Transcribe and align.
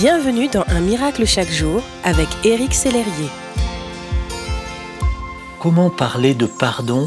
Bienvenue 0.00 0.48
dans 0.48 0.64
Un 0.68 0.80
miracle 0.80 1.26
chaque 1.26 1.50
jour 1.50 1.82
avec 2.04 2.26
Éric 2.42 2.72
Sellerier. 2.72 3.28
Comment 5.58 5.90
parler 5.90 6.32
de 6.32 6.46
pardon 6.46 7.06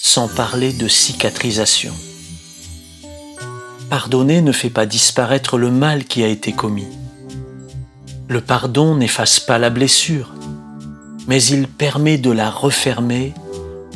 sans 0.00 0.26
parler 0.26 0.72
de 0.72 0.88
cicatrisation? 0.88 1.92
Pardonner 3.90 4.40
ne 4.40 4.52
fait 4.52 4.70
pas 4.70 4.86
disparaître 4.86 5.58
le 5.58 5.70
mal 5.70 6.04
qui 6.04 6.24
a 6.24 6.28
été 6.28 6.52
commis. 6.52 6.88
Le 8.26 8.40
pardon 8.40 8.94
n'efface 8.94 9.38
pas 9.38 9.58
la 9.58 9.68
blessure, 9.68 10.32
mais 11.26 11.44
il 11.44 11.68
permet 11.68 12.16
de 12.16 12.30
la 12.30 12.48
refermer 12.48 13.34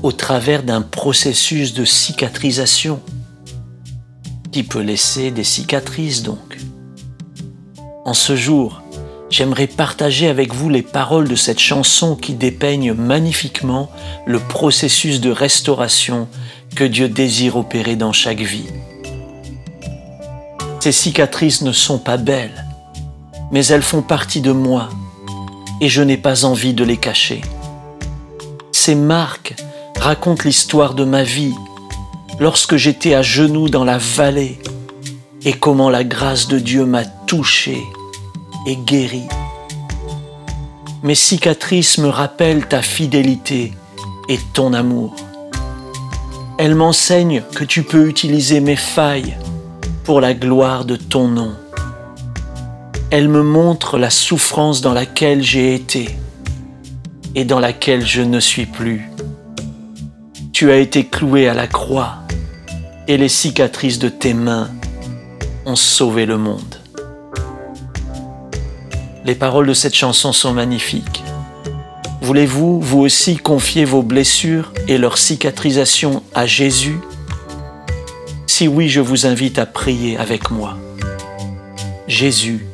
au 0.02 0.12
travers 0.12 0.64
d'un 0.64 0.82
processus 0.82 1.72
de 1.72 1.86
cicatrisation 1.86 3.00
qui 4.52 4.64
peut 4.64 4.82
laisser 4.82 5.30
des 5.30 5.44
cicatrices 5.44 6.22
donc? 6.22 6.58
En 8.04 8.12
ce 8.12 8.36
jour, 8.36 8.82
j'aimerais 9.30 9.66
partager 9.66 10.28
avec 10.28 10.52
vous 10.52 10.68
les 10.68 10.82
paroles 10.82 11.26
de 11.26 11.36
cette 11.36 11.58
chanson 11.58 12.16
qui 12.16 12.34
dépeignent 12.34 12.92
magnifiquement 12.92 13.90
le 14.26 14.38
processus 14.38 15.22
de 15.22 15.30
restauration 15.30 16.28
que 16.76 16.84
Dieu 16.84 17.08
désire 17.08 17.56
opérer 17.56 17.96
dans 17.96 18.12
chaque 18.12 18.42
vie. 18.42 18.66
Ces 20.80 20.92
cicatrices 20.92 21.62
ne 21.62 21.72
sont 21.72 21.98
pas 21.98 22.18
belles, 22.18 22.66
mais 23.50 23.64
elles 23.66 23.82
font 23.82 24.02
partie 24.02 24.42
de 24.42 24.52
moi 24.52 24.90
et 25.80 25.88
je 25.88 26.02
n'ai 26.02 26.18
pas 26.18 26.44
envie 26.44 26.74
de 26.74 26.84
les 26.84 26.98
cacher. 26.98 27.40
Ces 28.70 28.94
marques 28.94 29.54
racontent 29.98 30.42
l'histoire 30.44 30.92
de 30.92 31.04
ma 31.04 31.22
vie 31.22 31.54
lorsque 32.38 32.76
j'étais 32.76 33.14
à 33.14 33.22
genoux 33.22 33.70
dans 33.70 33.84
la 33.84 33.96
vallée 33.96 34.58
et 35.44 35.54
comment 35.54 35.88
la 35.88 36.04
grâce 36.04 36.48
de 36.48 36.58
Dieu 36.58 36.84
m'a 36.84 37.04
touché 37.04 37.82
et 38.66 38.76
guéri. 38.76 39.24
Mes 41.02 41.14
cicatrices 41.14 41.98
me 41.98 42.08
rappellent 42.08 42.66
ta 42.66 42.80
fidélité 42.80 43.72
et 44.28 44.38
ton 44.54 44.72
amour. 44.72 45.14
Elles 46.58 46.74
m'enseignent 46.74 47.42
que 47.54 47.64
tu 47.64 47.82
peux 47.82 48.08
utiliser 48.08 48.60
mes 48.60 48.76
failles 48.76 49.36
pour 50.04 50.20
la 50.20 50.34
gloire 50.34 50.84
de 50.84 50.96
ton 50.96 51.28
nom. 51.28 51.54
Elles 53.10 53.28
me 53.28 53.42
montrent 53.42 53.98
la 53.98 54.10
souffrance 54.10 54.80
dans 54.80 54.92
laquelle 54.92 55.42
j'ai 55.42 55.74
été 55.74 56.08
et 57.34 57.44
dans 57.44 57.60
laquelle 57.60 58.06
je 58.06 58.22
ne 58.22 58.40
suis 58.40 58.66
plus. 58.66 59.10
Tu 60.52 60.70
as 60.70 60.78
été 60.78 61.06
cloué 61.06 61.48
à 61.48 61.54
la 61.54 61.66
croix 61.66 62.18
et 63.08 63.16
les 63.16 63.28
cicatrices 63.28 63.98
de 63.98 64.08
tes 64.08 64.34
mains 64.34 64.70
ont 65.66 65.76
sauvé 65.76 66.26
le 66.26 66.38
monde. 66.38 66.83
Les 69.24 69.34
paroles 69.34 69.66
de 69.66 69.72
cette 69.72 69.94
chanson 69.94 70.34
sont 70.34 70.52
magnifiques. 70.52 71.22
Voulez-vous, 72.20 72.78
vous 72.78 73.00
aussi, 73.00 73.38
confier 73.38 73.86
vos 73.86 74.02
blessures 74.02 74.70
et 74.86 74.98
leur 74.98 75.16
cicatrisation 75.16 76.22
à 76.34 76.44
Jésus? 76.44 76.98
Si 78.46 78.68
oui, 78.68 78.90
je 78.90 79.00
vous 79.00 79.24
invite 79.24 79.58
à 79.58 79.64
prier 79.64 80.18
avec 80.18 80.50
moi. 80.50 80.76
Jésus, 82.06 82.66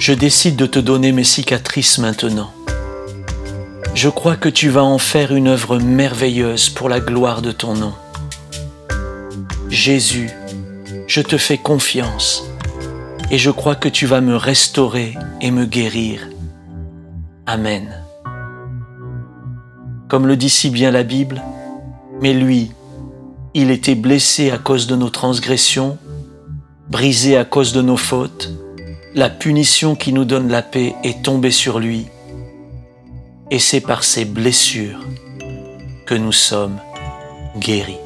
je 0.00 0.12
décide 0.12 0.56
de 0.56 0.66
te 0.66 0.80
donner 0.80 1.12
mes 1.12 1.22
cicatrices 1.22 1.98
maintenant. 1.98 2.52
Je 3.94 4.08
crois 4.08 4.34
que 4.34 4.48
tu 4.48 4.68
vas 4.68 4.82
en 4.82 4.98
faire 4.98 5.32
une 5.32 5.46
œuvre 5.46 5.78
merveilleuse 5.78 6.68
pour 6.68 6.88
la 6.88 6.98
gloire 6.98 7.42
de 7.42 7.52
ton 7.52 7.74
nom. 7.74 7.94
Jésus, 9.70 10.30
je 11.06 11.20
te 11.20 11.38
fais 11.38 11.58
confiance 11.58 12.42
et 13.30 13.38
je 13.38 13.50
crois 13.50 13.74
que 13.74 13.88
tu 13.88 14.06
vas 14.06 14.20
me 14.20 14.36
restaurer 14.36 15.14
et 15.40 15.50
me 15.50 15.64
guérir. 15.64 16.28
Amen. 17.46 18.02
Comme 20.08 20.26
le 20.26 20.36
dit 20.36 20.50
si 20.50 20.70
bien 20.70 20.90
la 20.90 21.02
Bible, 21.02 21.42
mais 22.20 22.32
lui, 22.32 22.70
il 23.54 23.70
était 23.70 23.94
blessé 23.94 24.50
à 24.50 24.58
cause 24.58 24.86
de 24.86 24.96
nos 24.96 25.10
transgressions, 25.10 25.98
brisé 26.88 27.36
à 27.36 27.44
cause 27.44 27.72
de 27.72 27.82
nos 27.82 27.96
fautes, 27.96 28.50
la 29.14 29.30
punition 29.30 29.96
qui 29.96 30.12
nous 30.12 30.24
donne 30.24 30.48
la 30.48 30.62
paix 30.62 30.94
est 31.02 31.22
tombée 31.22 31.50
sur 31.50 31.80
lui, 31.80 32.06
et 33.50 33.58
c'est 33.58 33.80
par 33.80 34.04
ses 34.04 34.24
blessures 34.24 35.00
que 36.04 36.14
nous 36.14 36.32
sommes 36.32 36.78
guéris. 37.58 38.05